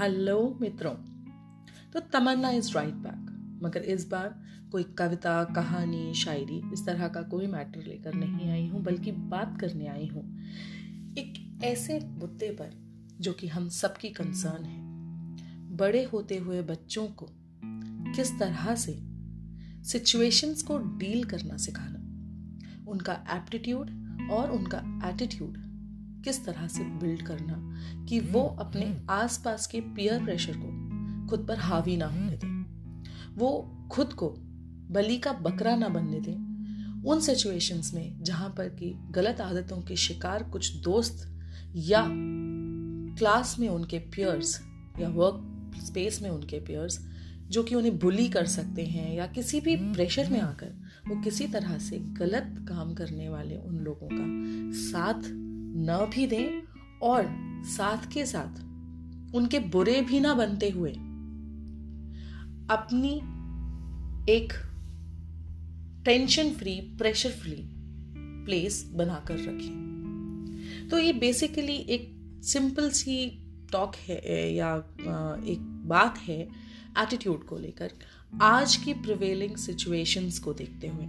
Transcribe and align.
Hello 0.00 0.58
मित्रों। 0.60 0.94
तो 1.92 2.00
तमन्ना 2.00 2.50
is 2.50 2.74
right 2.74 2.94
back 2.94 3.58
मगर 3.62 3.82
इस 3.82 4.08
बार 4.08 4.42
कोई 4.72 4.82
कविता, 4.82 5.44
कहानी, 5.44 6.14
शायरी 6.14 6.72
इस 6.72 6.86
तरह 6.86 7.08
का 7.08 7.22
कोई 7.22 7.46
मैटर 7.46 7.84
लेकर 7.86 8.14
नहीं 8.14 8.50
आई 8.50 8.68
हूँ, 8.68 8.82
बल्कि 8.82 9.12
बात 9.12 9.60
करने 9.60 9.86
आई 9.86 10.06
हूँ। 10.06 10.38
एक 11.18 11.60
ऐसे 11.64 12.00
मुद्दे 12.06 12.50
पर 12.50 12.70
जो 13.20 13.32
कि 13.32 13.46
हम 13.46 13.68
सबकी 13.68 14.08
कंसर्न 14.08 14.64
है। 14.64 14.80
बड़े 15.76 16.04
होते 16.04 16.36
हुए 16.36 16.62
बच्चों 16.62 17.06
को 17.06 17.28
किस 18.16 18.38
तरह 18.38 18.74
से 18.74 18.98
सिचुएशंस 19.84 20.62
को 20.62 20.78
डील 20.78 21.24
करना 21.24 21.56
सिखाना। 21.56 21.98
उनका 22.90 23.12
एप्टीट्यूड 23.12 23.90
और 24.30 24.50
उनका 24.50 25.10
एटीट्यूड 25.10 25.65
किस 26.26 26.44
तरह 26.44 26.68
से 26.68 26.84
बिल्ड 26.84 27.22
करना 27.22 27.76
कि 28.04 28.20
वो 28.20 28.42
अपने 28.42 29.06
आसपास 29.10 29.66
के 29.66 29.80
पीयर 29.80 30.24
प्रेशर 30.24 30.54
को 30.56 30.86
खुद 31.28 31.46
पर 31.48 31.58
हावी 31.58 31.96
ना 31.96 32.06
होने 32.06 32.36
दें। 32.36 32.66
वो 33.34 33.72
खुद 33.90 34.12
को 34.12 34.34
बलि 34.90 35.18
का 35.18 35.32
बकरा 35.32 35.76
ना 35.76 35.88
बनने 35.88 36.20
दें। 36.20 36.56
उन 37.04 37.20
सिचुएशंस 37.20 37.94
में 37.94 38.22
जहाँ 38.22 38.54
पर 38.58 38.68
कि 38.68 38.94
गलत 39.10 39.40
आदतों 39.40 39.82
के 39.82 39.96
शिकार 39.96 40.42
कुछ 40.42 40.76
दोस्त 40.76 41.38
या 41.76 42.06
क्लास 43.18 43.58
में 43.58 43.68
उनके 43.68 43.98
पियर्स 43.98 44.60
या 45.00 45.08
वर्क 45.08 45.72
स्पेस 45.82 46.22
में 46.22 46.30
उनके 46.30 46.60
पियर्स 46.60 47.06
जो 47.48 47.62
कि 47.62 47.74
उन्हें 47.74 47.98
बुली 47.98 48.28
कर 48.28 48.46
सकते 48.46 48.84
हैं 48.84 49.14
या 49.14 49.26
किसी 49.26 49.60
भी 49.60 49.76
प्रेशर 49.76 50.30
में 50.30 50.40
आकर 50.40 50.74
वो 51.08 51.22
किसी 51.22 51.46
तरह 51.46 51.78
से 51.78 51.98
गलत 51.98 52.66
काम 52.68 52.94
करने 52.94 53.28
वाले 53.28 53.56
उन 53.56 53.76
लोगों 53.76 54.08
का 54.12 54.24
साथ 54.78 55.45
न 55.78 56.10
भी 56.14 56.26
दें 56.26 56.62
और 57.02 57.26
साथ 57.66 58.12
के 58.12 58.26
साथ 58.26 59.34
उनके 59.34 59.58
बुरे 59.58 60.00
भी 60.00 60.20
ना 60.20 60.34
बनते 60.34 60.70
हुए 60.70 60.92
अपनी 62.70 63.16
एक 64.32 64.52
tension 66.04 66.50
free 66.50 66.80
pressure 66.98 67.30
free 67.30 67.56
place 68.44 68.90
बनाकर 68.94 69.38
रखें। 69.38 70.88
तो 70.90 70.98
ये 70.98 71.12
बेसिकली 71.12 71.76
एक 71.76 72.12
सिंपल 72.44 72.90
सी 72.90 73.16
टॉक 73.72 73.94
है 73.96 74.54
या 74.54 74.74
एक 75.46 75.58
बात 75.86 76.18
है 76.18 76.40
एटीट्यूड 76.98 77.44
को 77.44 77.58
लेकर। 77.58 77.92
आज 78.42 78.76
की 78.76 78.94
प्रिवेलिंग 78.94 79.56
सिचुएशंस 79.56 80.38
को 80.38 80.52
देखते 80.52 80.88
हुए 80.88 81.06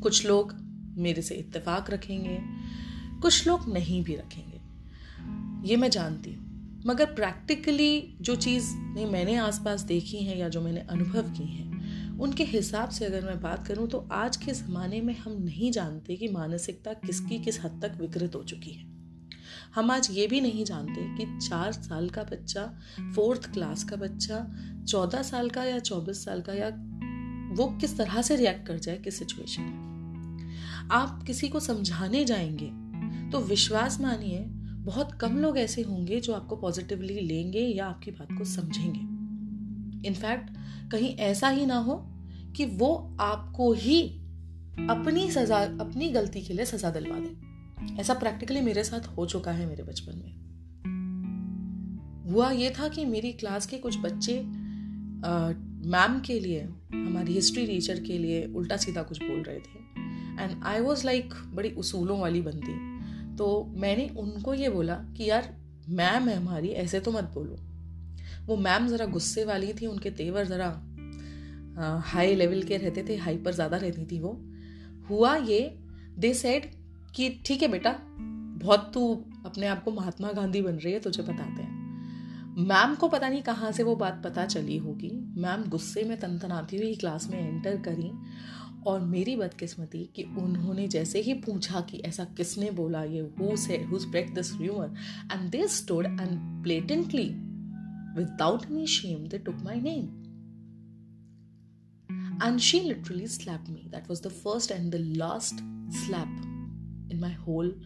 कुछ 0.00 0.26
लोग 0.26 0.54
मेरे 0.96 1.22
से 1.22 1.34
इत्तेफाक 1.34 1.90
रखेंगे 1.90 2.38
कुछ 3.22 3.46
लोग 3.46 3.72
नहीं 3.72 4.04
भी 4.04 4.16
रखेंगे। 4.16 4.60
ये 5.68 5.76
मैं 5.76 5.90
जानती 5.90 6.32
हूँ। 6.32 6.52
मगर 6.86 7.06
प्रैक्टिकली 7.06 8.16
जो 8.20 8.36
चीज़ 8.36 8.70
नहीं, 8.74 9.06
मैंने 9.06 9.36
आसपास 9.36 9.80
देखी 9.80 10.16
है 10.16 10.38
या 10.38 10.48
जो 10.48 10.60
मैंने 10.60 10.80
अनुभव 10.80 11.22
की 11.22 11.44
है, 11.44 11.72
उनके 12.18 12.44
हिसाब 12.44 12.88
से 12.88 13.04
अगर 13.04 13.24
मैं 13.24 13.40
बात 13.40 13.66
करूँ 13.66 13.88
तो 13.88 14.08
आज 14.12 14.36
के 14.36 14.52
ज़माने 14.52 15.00
में 15.00 15.18
हम 15.18 15.42
नहीं 15.42 15.72
जानते 15.72 16.16
कि 16.16 16.28
मानसिकता 16.28 16.92
किसकी 16.92 17.38
किस 17.38 17.64
हद 17.64 17.78
तक 17.82 18.00
विकृत 18.00 18.34
हो 18.34 18.42
चुकी 18.42 18.70
है। 18.70 18.84
हम 19.74 19.90
आज 19.90 20.08
ये 20.10 20.26
भी 20.26 20.40
नहीं 20.40 20.64
जानते 20.64 21.16
कि 21.16 21.48
चार 21.48 21.72
साल 21.72 22.08
का 22.08 22.22
बच्चा, 22.22 22.80
फोर्थ 23.16 23.52
क्लास 23.52 23.84
का 23.84 23.96
बच्चा, 23.96 24.52
चौदह 24.88 25.22
साल 25.22 25.50
का 25.50 25.64
या 25.64 25.78
चौबीस 25.78 26.24
साल 26.24 26.40
का 26.40 26.52
या 26.52 26.68
वो 27.54 27.78
किस 27.80 27.96
तरह 27.96 28.22
से 28.22 28.36
रिएक्ट 28.36 28.66
कर 28.66 28.78
जाए, 28.78 28.98
किस 28.98 29.18
सिचुएशन 29.18 29.62
में। 29.62 29.72
आप 30.90 31.24
किसी 31.26 31.48
को 31.48 31.60
समझाने 31.60 32.24
जाएँगे 32.24 32.91
तो 33.32 33.40
विश्वास 33.40 34.00
मानिए, 34.00 34.38
बहुत 34.84 35.12
कम 35.12 35.38
लोग 35.38 35.58
ऐसे 35.58 35.82
होंगे 35.82 36.20
जो 36.20 36.32
आपको 36.32 36.56
पॉजिटिवली 36.56 37.20
लेंगे 37.20 37.60
या 37.60 37.86
आपकी 37.86 38.10
बात 38.10 38.28
को 38.38 38.44
समझेंगे। 38.44 40.08
इनफैक्ट 40.08 40.50
कहीं 40.92 41.16
ऐसा 41.16 41.48
ही 41.48 41.66
ना 41.66 41.76
हो 41.76 41.94
कि 42.56 42.64
वो 42.64 43.16
आपको 43.20 43.72
ही 43.72 44.02
अपनी 44.90 45.30
सजा, 45.30 45.56
अपनी 45.56 46.10
गलती 46.10 46.40
के 46.40 46.54
लिए 46.54 46.64
सजा 46.64 46.90
दिलवा 46.90 47.18
दे। 47.18 48.00
ऐसा 48.00 48.14
प्रैक्टिकली 48.14 48.60
मेरे 48.60 48.84
साथ 48.84 49.00
हो 49.00 49.26
चुका 49.26 49.52
है 49.52 49.66
मेरे 49.66 49.82
बचपन 49.82 50.18
में। 50.18 50.42
हुआ 52.32 52.50
ये 52.50 52.70
था 52.70 52.88
कि 52.88 53.04
मेरी 53.04 53.32
क्लास 53.32 53.66
के 53.66 53.78
कुछ 53.78 53.98
बच्चे 53.98 54.40
मैम 55.88 56.20
के 56.20 56.40
लिए, 56.40 56.62
हमारी 56.92 57.32
हिस्ट्री 57.32 57.66
टीचर 57.66 58.00
के 58.00 58.18
लिए 58.18 58.46
उल्टा 58.46 58.76
सीधा 58.76 59.02
कुछ 59.02 59.22
बोल 59.22 59.42
रहे 59.42 59.58
थे। 59.58 59.78
एंड 60.42 60.64
आई 60.64 60.80
वॉज़ 60.80 61.06
लाइक 61.06 61.34
बड़ी 61.54 61.70
उसूलों 61.70 62.20
वाली 62.20 62.40
बंदी। 62.40 62.91
तो 63.38 63.72
मैंने 63.76 64.08
उनको 64.18 64.54
ये 64.54 64.68
बोला 64.68 64.94
कि 65.16 65.28
यार 65.30 65.54
मैम 65.90 66.28
है 66.28 66.36
हमारी, 66.36 66.68
ऐसे 66.68 67.00
तो 67.00 67.12
मत 67.12 67.30
बोलो। 67.34 67.56
वो 68.46 68.56
मैम 68.56 68.86
ज़रा 68.88 69.06
गुस्से 69.06 69.44
वाली 69.44 69.72
थी, 69.72 69.86
उनके 69.86 70.10
तेवर 70.10 70.46
ज़रा 70.46 70.68
हाई 72.06 72.34
लेवल 72.34 72.62
के 72.62 72.76
रहते 72.76 73.04
थे 73.08 73.16
हाई 73.16 73.36
पर 73.36 73.52
ज़्यादा 73.52 73.76
रहती 73.76 74.06
थी 74.06 74.18
वो। 74.20 74.32
हुआ 75.10 75.34
ये 75.36 75.60
दे 76.18 76.32
सेड 76.34 76.70
कि 77.16 77.28
ठीक 77.46 77.62
है 77.62 77.68
बेटा, 77.68 77.96
बहुत 78.58 78.90
तू 78.94 79.12
अपने 79.46 79.66
आप 79.66 79.82
को 79.84 79.90
महात्मा 79.90 80.32
गांधी 80.32 80.62
बन 80.62 80.74
रही 80.74 80.92
है, 80.92 81.00
तुझे 81.00 81.22
बताते 81.22 81.62
हैं। 81.62 81.80
मैम 82.58 82.94
को 82.94 83.08
पता 83.08 83.28
नहीं 83.28 83.42
कहाँ 83.42 83.70
से 83.72 83.82
वो 83.82 83.94
बात 83.96 84.20
पता 84.24 84.44
चली 84.46 84.76
होगी। 84.76 85.10
मैम 85.36 85.64
गुस्से 85.68 86.02
में 86.04 86.18
तनतनाती 86.20 86.76
हुई 86.76 86.94
क्लास 86.94 87.28
में 87.30 87.38
एंटर 87.40 87.76
करी 87.82 88.10
और 88.86 89.00
मेरी 89.00 89.36
बदकिस्मती 89.36 90.10
कि 90.16 90.22
उन्होंने 90.22 90.88
जैसे 90.88 91.20
ही 91.20 91.34
पूछा 91.34 91.80
कि 91.80 91.98
ऐसा 91.98 92.24
किसने 92.24 92.70
बोला, 92.70 93.04
ये 93.04 93.20
who 93.20 93.56
say 93.56 93.76
who 93.82 93.98
spread 93.98 94.34
this 94.34 94.52
rumour 94.52 94.94
and 95.32 95.50
they 95.50 95.68
stood 95.68 96.06
and 96.06 96.62
blatantly 96.62 97.28
without 98.16 98.66
any 98.66 98.86
shame 98.86 99.28
they 99.28 99.38
took 99.38 99.54
my 99.54 99.80
name 99.80 100.18
and 102.44 102.58
she 102.58 102.80
literally 102.80 103.26
slap 103.26 103.64
me 103.70 103.88
that 103.90 104.10
was 104.10 104.22
the 104.22 104.30
first 104.30 104.70
and 104.70 104.92
the 104.92 104.94
last 104.94 105.54
slap 105.96 107.08
in 107.12 107.18
my 107.20 107.34
whole 107.34 107.80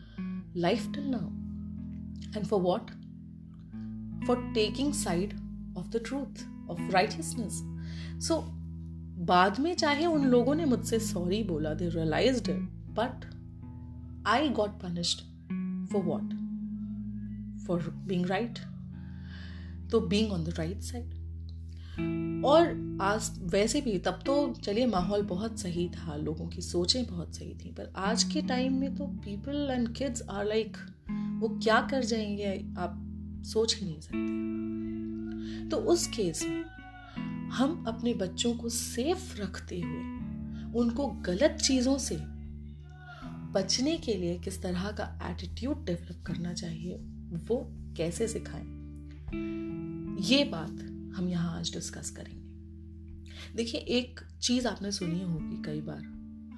life 0.57 0.93
till 0.93 1.05
now 1.07 1.29
and 2.37 2.47
for 2.47 2.61
what 2.61 2.91
for 4.27 4.53
taking 4.55 4.93
side 4.95 5.35
of 5.79 5.89
the 5.89 6.03
truth 6.07 6.47
of 6.71 6.81
righteousness 6.91 7.63
so 8.29 8.66
बाद 9.19 9.61
में 9.61 9.75
चाहे 9.75 10.07
उन 10.07 10.25
लोगों 10.25 10.55
ने 10.55 10.65
मुझसे 10.65 11.01
sorry 11.01 11.43
बोला 11.45 11.75
they 11.75 11.89
realise 11.89 12.51
but 12.71 13.31
I 14.27 14.49
got 14.49 14.71
punished 14.71 15.19
for 15.93 16.03
what 16.03 16.29
for 17.67 17.95
being 18.07 18.27
right 18.27 18.59
तो 19.91 20.01
being 20.01 20.33
on 20.33 20.45
the 20.45 20.55
right 20.59 20.81
side 20.81 21.17
और 22.45 22.99
आज 23.03 23.41
वैसे 23.43 23.81
भी 23.81 23.99
तब 23.99 24.21
तो 24.27 24.55
चलिए 24.55 24.87
माहौल 24.87 25.23
बहुत 25.23 25.59
सही 25.59 25.89
था, 25.89 26.17
लोगों 26.17 26.49
की 26.49 26.63
सोचें 26.63 27.07
बहुत 27.07 27.35
सही 27.35 27.55
थी, 27.65 27.73
पर 27.73 27.93
आज 27.97 28.25
के 28.25 28.43
टाइम 28.43 28.81
में 28.81 28.97
तो 28.97 29.07
people 29.07 29.69
and 29.71 29.95
kids 29.95 30.23
are 30.31 30.45
like 30.45 30.77
वो 31.41 31.49
क्या 31.49 31.81
कर 31.81 32.05
जाएँगे 32.05 32.75
आप 32.79 33.03
सोच 33.45 33.77
ही 33.77 33.87
नहीं 33.87 34.01
सकते। 34.01 35.69
तो 35.69 35.77
उस 35.77 36.07
केस 36.07 36.45
में 36.45 36.65
हम 37.53 37.85
अपने 37.89 38.15
बच्चों 38.15 38.55
को 38.55 38.69
सेफ़ 38.69 39.41
रखते 39.41 39.81
हुए, 39.81 40.01
उनको 40.81 41.07
गलत 41.07 41.59
चीज़ों 41.63 41.99
से 41.99 42.17
बचने 43.53 43.97
के 43.97 44.15
लिए 44.15 44.39
किस 44.39 44.63
तरह 44.63 44.91
का 44.91 45.19
एटीट्यूड 45.31 45.85
डेवलप 45.85 46.25
करना 46.27 46.53
चाहिए, 46.55 46.97
वो 47.49 47.67
कैसे 47.97 48.29
सिखाएँ? 48.29 48.65
ये 50.21 50.45
बात 50.45 50.71
हम 51.17 51.29
यहाँ 51.29 51.59
आज 51.59 51.73
डिस्कस 51.73 52.11
करेंगे। 52.11 52.47
देखिए, 53.57 53.81
एक 53.81 54.21
चीज़ 54.43 54.69
आपने 54.69 54.93
सुनी 54.93 55.23
होगी 55.23 55.63
कई 55.63 55.81
बार, 55.81 56.03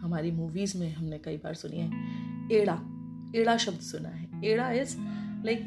हमारी 0.00 0.30
मूवीज़ 0.30 0.78
में 0.78 0.94
हमने 0.94 1.18
कई 1.18 1.36
बार 1.36 1.54
सुनी 1.54 1.78
है, 1.78 1.90
एड़ा। 2.52 2.78
एड़ा 3.36 3.56
शब्द 3.56 3.80
सुना 3.80 4.08
है। 4.08 4.28
एड़ा 4.44 4.70
इज़ 4.70 4.96
लाइक 5.44 5.66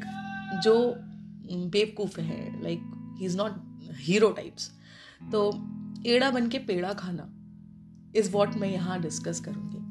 जो 0.64 0.94
बेवकूफ़ 1.68 2.20
है 2.20 2.62
like 2.62 2.80
he 3.18 3.24
is 3.24 3.36
not 3.36 3.52
hero 3.92 4.30
types 4.30 4.70
तो 5.30 5.52
एड़ा 6.06 6.30
बन 6.30 6.48
के 6.48 6.58
पेड़ा 6.58 6.92
खाना 6.92 7.32
इज़ 8.16 8.32
वॉट 8.32 8.54
मैं 8.54 8.72
यहाँ 8.72 9.02
डिस्कस 9.02 9.40
करूँगी 9.40 9.82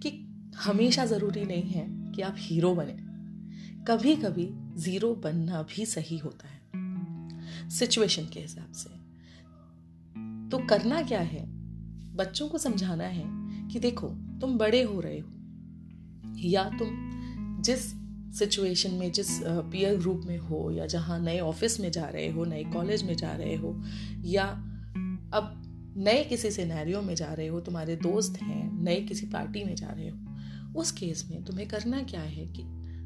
कि 0.00 0.26
हमेशा 0.56 1.06
ज़रूरी 1.06 1.44
नहीं 1.44 1.70
है 1.70 2.12
कि 2.12 2.22
आप 2.22 2.34
हीरो 2.38 2.74
बने। 2.74 3.10
कभी 3.84 4.16
कभी 4.16 4.50
ज़ीरो 4.82 5.14
बनना 5.14 5.62
भी 5.62 5.86
सही 5.86 6.18
होता 6.18 6.48
है। 6.48 6.60
सिचुएशन 7.70 8.24
के 8.24 8.40
हिसाब 8.40 8.72
से। 8.72 9.00
तो 10.50 10.66
करना 10.66 11.02
क्या 11.02 11.20
है? 11.20 11.46
बच्चों 12.16 12.48
को 12.48 12.58
समझाना 12.58 13.04
है 13.04 13.24
कि 13.68 13.80
देखो, 13.80 14.08
तुम 14.08 14.58
बड़े 14.58 14.82
हो 14.82 15.00
रहे 15.00 15.18
हो। 15.18 15.28
या 16.38 16.64
तुम 16.64 17.10
जिस 17.62 17.92
सिचुएशन 18.38 18.90
में, 18.90 19.12
जिस 19.12 19.40
पीयर 19.42 19.96
ग्रुप 19.96 20.22
में 20.24 20.38
हो 20.38 20.70
या 20.70 20.86
जहाँ 20.86 21.20
नए 21.20 21.40
ऑफ़िस 21.40 21.80
में 21.80 21.92
जा 21.92 22.04
रहे 22.04 22.30
हो, 22.30 22.44
नए 22.44 22.64
कॉलेज 22.64 23.02
में 23.02 23.16
जा 23.16 23.32
रहे 23.32 23.56
हो, 23.56 23.82
या 24.24 24.69
अब 25.34 25.62
नए 25.96 26.24
किसी 26.24 26.50
सिनेरियो 26.50 27.02
में 27.02 27.14
जा 27.14 27.32
रहे 27.32 27.46
हो, 27.46 27.60
तुम्हारे 27.60 27.96
दोस्त 27.96 28.42
हैं, 28.42 28.82
नए 28.82 29.00
किसी 29.00 29.26
पार्टी 29.26 29.64
में 29.64 29.74
जा 29.76 29.88
रहे 29.88 30.08
हो, 30.08 30.18
उस 30.80 30.92
केस 30.92 31.28
में 31.30 31.44
तुम्हें 31.44 31.68
करना 31.68 32.02
क्या 32.02 32.20
है 32.20 32.46
कि 32.46 32.62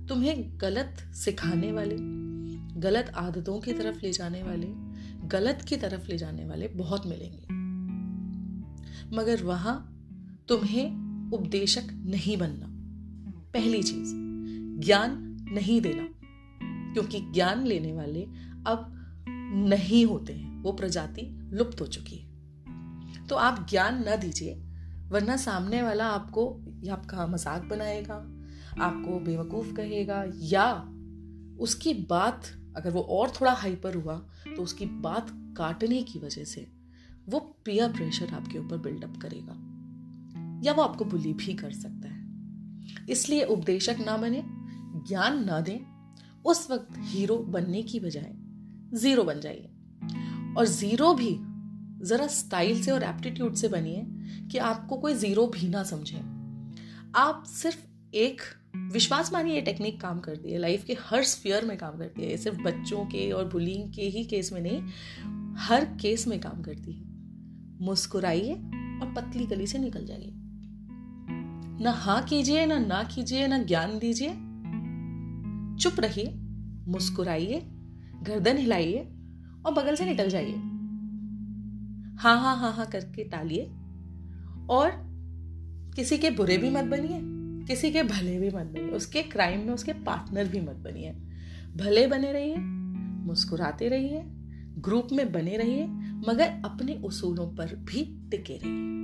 तुम्हें 0.09 0.61
गलत 0.61 0.97
सिखाने 1.15 1.73
वाले, 1.73 1.97
गलत 2.81 3.13
आदतों 3.17 3.61
की 3.61 3.73
तरफ़ 3.73 3.97
ले 4.03 4.13
जाने 4.13 4.43
वाले, 4.43 4.67
गलत 5.29 5.63
की 5.69 5.77
तरफ़ 5.77 6.09
ले 6.09 6.19
जाने 6.19 6.45
वाले 6.45 6.69
बहुत 6.69 7.07
मिलेंगे। 7.07 7.55
मगर 9.17 9.43
वहाँ 9.43 9.91
तुम्हें 10.49 11.05
उपदेशक 11.31 11.85
नहीं 11.93 12.37
बनना। 12.37 12.67
पहली 13.55 13.83
चीज़, 13.83 14.13
ज्ञान 14.87 15.37
नहीं 15.53 15.81
देना, 15.81 16.09
क्योंकि 16.93 17.21
ज्ञान 17.21 17.67
लेने 17.67 17.93
वाले 17.93 18.23
अब 18.67 18.91
नहीं 19.55 20.07
होते 20.07 20.33
हैं। 20.33 20.44
वो 20.65 20.73
प्रजाति 20.73 21.23
लुप्त 21.53 21.81
हो 21.81 21.87
चुकी 21.87 22.17
है। 22.17 23.27
तो 23.27 23.37
आप 23.37 23.67
ज्ञान 23.71 24.05
न 24.09 24.17
दीजिए, 24.17 24.55
वरना 25.09 25.37
सामने 25.37 25.83
वाला 25.83 26.07
आपको 26.07 26.47
आपका 26.93 27.27
मज़ाक 27.27 27.63
बनाएगा, 27.63 28.15
आपको 28.81 29.19
बेवकूफ़ 29.21 29.73
कहेगा, 29.75 30.25
या 30.29 30.73
उसकी 31.61 31.95
बात 31.95 32.47
अगर 32.77 32.91
वो 32.91 33.01
और 33.01 33.31
थोड़ा 33.31 33.53
हाइपर 33.53 33.95
हुआ 33.95 34.17
तो 34.47 34.63
उसकी 34.63 34.87
बात 34.87 35.27
काटने 35.57 36.03
की 36.03 36.19
वजह 36.19 36.45
से 36.45 36.67
वो 37.29 37.39
पीयर 37.65 37.93
प्रेशर 37.93 38.35
आपके 38.35 38.59
ऊपर 38.59 38.79
बिल्डअप 38.79 39.17
करेगा। 39.17 39.53
या 40.65 40.73
वो 40.73 40.83
आपको 40.83 41.05
बुली 41.05 41.33
भी 41.33 41.55
कर 41.55 41.73
सकता 41.73 42.09
है। 42.09 43.07
इसलिए 43.11 43.45
उपदेशक 43.45 43.97
ना 44.01 44.17
बने, 44.17 44.43
ज्ञान 45.09 45.45
ना 45.45 45.61
दें, 45.61 45.79
उस 46.45 46.71
वक्त 46.71 46.95
हीरो 46.99 47.37
बनने 47.39 47.83
की 47.83 48.01
बजाय 48.01 48.33
ज़ीरो 48.99 49.25
बन 49.25 49.41
जाइए। 49.41 49.74
और 50.59 50.67
ज़ीरो 50.67 51.15
भी 51.15 51.39
जरा 52.07 52.27
स्टाइल 52.27 52.83
से 52.83 52.91
और 52.91 53.03
एप्टीट्यूड 53.03 53.55
से 53.55 53.69
बनिए 53.69 54.07
कि 54.49 54.59
आपको 54.59 54.97
कोई 54.97 55.15
ज़ीरो 55.15 55.47
भी 55.47 55.69
ना 55.69 55.83
समझे। 55.83 56.19
आप 57.17 57.45
सिर्फ़ 57.47 57.79
एक 58.15 58.41
विश्वास 58.77 59.33
मानिए 59.33 59.55
ये 59.55 59.61
टेक्निक 59.61 60.01
काम 60.01 60.21
करती 60.21 60.53
है 60.53 60.59
लाइफ 60.59 60.85
के 60.85 60.97
हर 61.01 61.23
स्फीयर 61.23 61.65
में 61.65 61.79
काम 61.79 61.99
करती 61.99 62.23
है। 62.23 62.37
सिर्फ़ 62.37 62.59
बच्चों 62.63 63.05
के 63.05 63.31
और 63.31 63.49
बुलिंग 63.49 63.93
के 63.93 64.03
ही 64.03 64.25
केस 64.25 64.53
में 64.53 64.61
नहीं, 64.61 64.83
हर 65.59 65.85
केस 65.85 66.27
में 66.27 66.41
काम 66.41 66.63
करती 66.63 66.93
है। 66.93 67.05
मुस्कुराइए 67.87 68.53
और 69.03 69.15
पतली 69.17 69.47
गली 69.47 69.67
से 69.67 69.79
निकल 69.79 70.07
जाइए। 70.07 70.33
ना 71.85 71.91
हा 71.91 72.21
कीजिए, 72.21 72.67
ना 72.67 72.79
ना 72.79 73.03
कीजिए, 73.03 73.47
ना 73.47 73.59
ज्ञान 73.59 73.99
दीजिए। 73.99 74.29
चुप 75.79 76.01
रहिए, 76.01 76.35
मुस्कुराइए, 76.91 77.63
गर्दन 78.23 78.57
हिलाइए 78.57 79.11
और 79.67 79.75
बगल 79.75 79.95
से 79.95 80.05
निकल 80.05 80.29
जाइए। 80.29 80.55
हाँ 82.17 82.41
हाँ 82.41 82.57
हाँ 82.57 82.73
हाँ 82.73 82.87
करके 82.87 83.25
टालिए। 83.25 83.65
और 84.71 84.91
किसी 85.97 86.19
के 86.19 86.31
बुरे 86.31 86.59
भी 86.59 86.71
मत 86.71 86.85
बनिए, 86.85 87.21
किसी 87.67 87.91
के 87.91 88.03
भले 88.03 88.39
भी 88.39 88.49
मत 88.49 88.67
बनिए, 88.67 88.89
उसके 88.89 89.23
क्राइम 89.23 89.61
में 89.61 89.75
उसके 89.75 89.93
पार्टनर 89.93 90.49
भी 90.49 90.61
मत 90.61 90.77
बनिए। 90.77 91.11
भले 91.77 92.07
बने 92.07 92.33
रहिए, 92.33 92.57
मुस्कुराते 93.27 93.89
रहिए 93.89 94.23
ग्रुप 94.79 95.09
में 95.13 95.33
बने 95.33 95.57
रहिए, 95.57 95.87
मगर 96.29 96.63
अपने 96.65 96.95
उसूलों 96.95 97.47
पर 97.47 97.67
भी 97.67 98.29
टिके 98.31 98.61
रहिए। 98.65 98.95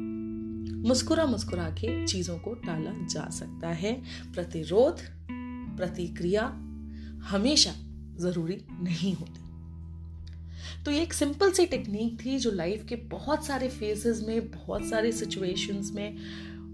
मुस्कुरा 0.89 1.27
मुस्कुरा 1.27 1.71
के 1.71 2.07
चीज़ों 2.07 2.39
को 2.39 2.55
टाला 2.55 3.07
जा 3.07 3.31
सकता 3.31 3.69
है। 3.69 4.03
प्रतिरोध, 4.35 5.01
प्रतिक्रिया 5.77 6.47
हमेशा 7.25 7.73
ज़रूरी 8.17 8.65
नहीं 8.71 9.15
होती। 9.15 9.40
तो 10.85 10.91
ये 10.91 11.03
एक 11.03 11.13
सिंपल 11.13 11.51
सी 11.51 11.67
टेक्निक 11.67 12.25
थी 12.25 12.39
जो 12.39 12.51
लाइफ 12.51 12.87
के 12.89 12.97
बहुत 12.97 13.45
सारे 13.45 13.69
फेजेस 13.69 14.25
में, 14.29 14.51
बहुत 14.51 14.85
सारे 14.85 15.13
सिचुएशंस 15.13 15.93
में 15.93 16.17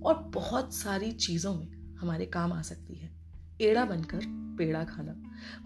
और 0.02 0.18
बहुत 0.18 0.74
सारी 0.74 1.12
चीज़ों 1.12 1.54
में 1.54 1.96
हमारे 1.96 2.26
काम 2.26 2.52
आ 2.52 2.62
सकती 2.62 2.94
है। 2.94 3.10
एड़ा 3.60 3.84
बनकर 3.84 4.20
पेड़ा 4.58 4.84
खाना। 4.84 5.22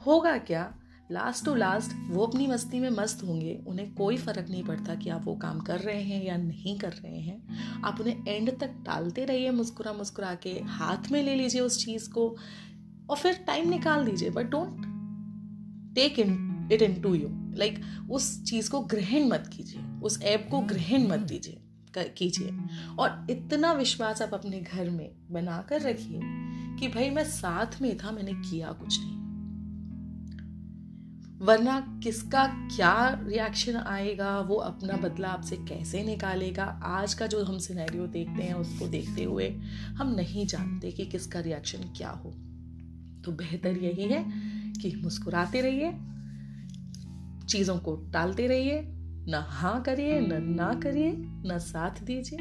होगा 0.07 0.39
क्या? 0.39 0.77
लास्ट 1.13 1.45
टू 1.45 1.55
लास्ट 1.55 2.11
वो 2.11 2.27
अपनी 2.27 2.47
मस्ती 2.47 2.81
में 2.81 2.91
मस्त 2.91 3.23
होंगे, 3.25 3.65
उन्हें 3.67 3.95
कोई 3.95 4.17
फ़र्क 4.17 4.47
नहीं 4.51 4.65
पड़ता 4.65 4.95
कि 4.95 5.11
आप 5.11 5.25
वो 5.25 5.37
काम 5.37 5.61
कर 5.61 5.79
रहे 5.79 6.03
हैं 6.03 6.25
या 6.25 6.37
नहीं 6.37 6.79
कर 6.79 6.93
रहे 6.93 7.21
हैं। 7.21 7.49
आप 7.85 8.01
उन्हें 8.01 8.27
एंड 8.29 8.59
तक 8.59 8.67
टालते 8.67 9.25
रहिए 9.25 9.51
मुस्कुरा 9.51 9.93
मुस्कुरा 9.93 10.35
के, 10.35 10.51
हाथ 10.51 11.11
में 11.13 11.23
ले 11.23 11.35
लीजिए 11.35 11.61
उस 11.61 11.85
चीज़ 11.85 12.11
को 12.11 12.37
और 13.11 13.17
फिर 13.17 13.35
टाइम 13.35 13.69
निकाल 13.69 14.05
दीजिए 14.05 14.31
but 14.31 14.47
don't 14.47 14.77
take 15.95 16.19
in 16.19 16.50
it 16.73 16.83
in 16.83 17.03
to 17.03 17.15
you 17.15 17.29
like 17.33 17.81
उस 18.11 18.45
चीज़ 18.45 18.71
को 18.71 18.81
ग्रहण 18.81 19.29
मत 19.29 19.51
कीजिए। 19.53 20.01
उस 20.01 20.23
ऐप 20.23 20.49
को 20.51 20.61
ग्रहण 20.61 21.09
मत 21.09 21.19
दीजिए। 21.19 21.61
कीजिए। 21.99 22.59
और 22.99 23.27
इतना 23.31 23.73
विश्वास 23.73 24.23
आप 24.23 24.35
अपने 24.35 24.61
घर 24.61 24.91
में 24.91 25.13
बनाकर 25.31 25.81
रखिए 25.81 26.21
कि 26.81 26.89
भाई 26.89 27.11
मैं 27.11 27.25
साथ 27.25 27.83
में 27.83 27.97
था, 27.97 28.11
मैंने 28.11 28.33
किया 28.33 28.73
कुछ 28.73 28.99
नहीं। 29.01 29.21
वरना 31.39 32.01
किसका 32.03 32.47
क्या 32.47 33.21
रिएक्शन 33.27 33.77
आएगा? 33.77 34.41
वो 34.41 34.55
अपना 34.55 34.97
बदला 34.97 35.29
आपसे 35.29 35.57
कैसे 35.57 36.05
निकालेगा? 36.05 36.65
आज 36.85 37.15
का 37.15 37.27
जो 37.27 37.45
हम 37.45 37.59
सिनेरियो 37.59 38.07
देखते 38.07 38.43
हैं, 38.43 38.55
उसको 38.55 38.89
देखते 38.89 39.25
हुए 39.25 39.51
हम 39.85 40.15
नहीं 40.15 40.47
जानते 40.47 40.91
कि 40.91 41.07
किसका 41.07 41.41
रिएक्शन 41.41 41.79
क्या 41.79 42.11
हो। 42.11 42.31
तो 43.25 43.33
बेहतर 43.33 43.77
यही 43.77 44.05
है 44.05 44.25
कि 44.73 45.01
मुस्कुराते 45.03 45.61
रहिए 45.61 45.91
चीज़ों 47.51 47.77
को 47.79 47.95
टालते 48.13 48.47
रहिए, 48.47 48.81
न 49.29 49.45
हाँ 49.49 49.81
करिए, 49.83 50.21
न 50.21 50.43
ना 50.55 50.73
करिए, 50.75 51.13
न 51.47 51.59
साथ 51.59 52.03
दीजिए। 52.05 52.39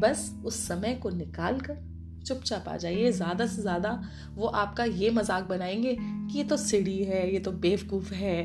बस 0.00 0.30
उस 0.44 0.66
समय 0.68 0.94
को 0.94 1.10
निकाल 1.10 1.60
कर 1.60 1.84
चुपचाप 2.26 2.68
आ 2.68 2.76
जाइए। 2.76 3.12
ज़्यादा 3.12 3.46
से 3.46 3.62
ज़्यादा 3.62 3.90
वो 4.34 4.46
आपका 4.46 4.84
ये 4.84 5.10
मज़ाक 5.10 5.44
बनाएँगे 5.44 5.96
कि 5.98 6.38
ये 6.38 6.44
तो 6.44 6.56
सीढ़ी 6.56 7.02
है, 7.04 7.32
ये 7.32 7.38
तो 7.38 7.52
बेवकूफ़ 7.52 8.12
है, 8.14 8.42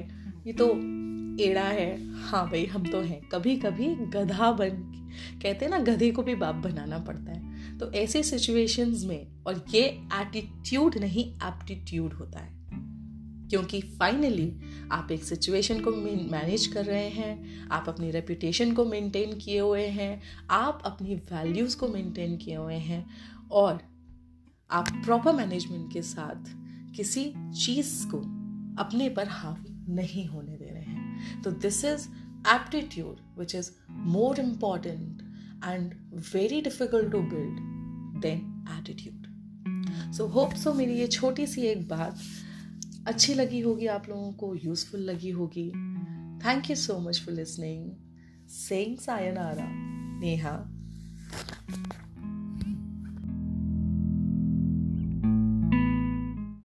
ये 0.47 0.53
तो 0.53 0.67
एड़ा 1.43 1.63
है। 1.63 2.13
हाँ 2.21 2.45
भाई, 2.49 2.65
हम 2.65 2.85
तो 2.85 3.01
हैं। 3.01 3.21
कभी 3.29 3.55
कभी 3.55 3.95
गधा 4.13 4.51
बन 4.51 4.69
कहते 5.43 5.65
हैं 5.65 5.71
ना, 5.71 5.77
गधे 5.79 6.11
को 6.11 6.23
भी 6.23 6.35
बाप 6.35 6.55
बनाना 6.55 6.97
पड़ता 6.99 7.31
है। 7.31 7.77
तो 7.77 7.91
ऐसे 7.91 8.23
सिचुएशंस 8.23 9.03
में, 9.03 9.43
और 9.47 9.63
ये 9.69 9.81
एटीट्यूड 10.21 10.97
नहीं 10.97 11.25
एप्टीट्यूड 11.47 12.13
होता 12.13 12.39
है। 12.39 12.60
क्योंकि 13.51 13.81
फाइनली 13.99 14.51
आप 14.91 15.11
एक 15.11 15.23
सिचुएशन 15.23 15.79
को 15.79 15.91
मैनेज 16.31 16.65
कर 16.67 16.85
रहे 16.85 17.09
हैं, 17.09 17.67
आप 17.69 17.89
अपनी 17.89 18.11
रेपुटेशन 18.11 18.73
को 18.73 18.85
मेंटेन 18.85 19.37
किए 19.37 19.59
हुए 19.59 19.85
हैं, 19.87 20.21
आप 20.49 20.81
अपनी 20.85 21.15
वैल्यूज़ 21.15 21.77
को 21.77 21.87
मेंटेन 21.87 22.37
किए 22.37 22.55
हुए 22.55 22.75
हैं 22.75 23.05
और 23.51 23.79
आप 24.69 24.89
प्रॉपर 25.05 25.33
मैनेजमेंट 25.33 25.91
के 25.93 26.01
साथ 26.01 26.53
किसी 26.95 27.23
चीज़ 27.65 28.07
को 28.07 28.17
अपने 28.83 29.09
पर 29.09 29.27
हावी 29.27 29.93
नहीं 29.93 30.25
होने 30.27 30.57
दे 30.57 30.69
रहे 30.73 30.83
हैं। 30.83 31.41
तो 31.41 31.51
this 31.51 31.83
is 31.85 32.07
aptitude 32.49 33.19
which 33.39 33.55
is 33.55 33.71
more 33.91 34.39
important 34.39 35.21
and 35.65 35.93
very 36.33 36.61
difficult 36.61 37.11
to 37.11 37.21
build 37.21 37.59
than 38.21 38.39
attitude 38.79 40.13
so 40.13 40.27
hope 40.27 40.53
so 40.53 40.73
मेरी 40.73 40.99
ये 40.99 41.07
छोटी 41.07 41.47
सी 41.47 41.61
एक 41.61 41.87
बात 41.87 42.19
अच्छी 43.07 43.33
लगी 43.33 43.59
होगी, 43.59 43.85
आप 43.85 44.09
लोगों 44.09 44.33
को 44.33 44.55
यूजफुल 44.55 44.99
लगी 44.99 45.29
होगी। 45.29 45.69
Thank 46.45 46.69
you 46.69 46.75
so 46.75 46.99
much 46.99 47.21
for 47.25 47.35
listening 47.35 47.91
saying 48.49 48.97
sayonara 48.97 49.67
Neha 50.19 50.70